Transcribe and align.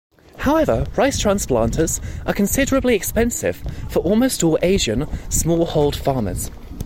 However, 0.37 0.87
rice 0.97 1.21
transplanters 1.23 1.99
are 2.25 2.33
considerably 2.33 2.95
expensive 2.95 3.57
for 3.87 3.99
almost 3.99 4.43
all 4.43 4.57
Asian 4.63 5.07
small-hold 5.29 5.95
farmers. 5.95 6.49